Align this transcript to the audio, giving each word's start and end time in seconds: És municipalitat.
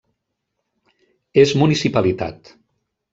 És 1.43 1.53
municipalitat. 1.63 2.51